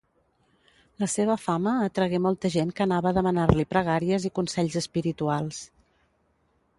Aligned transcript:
La 1.03 1.09
seva 1.15 1.35
fama 1.41 1.73
atragué 1.89 2.21
molta 2.27 2.51
gent 2.55 2.73
que 2.79 2.85
anava 2.87 3.11
a 3.11 3.17
demanar-li 3.19 3.65
pregàries 3.75 4.25
i 4.31 4.35
consells 4.41 4.79
espirituals. 4.85 5.61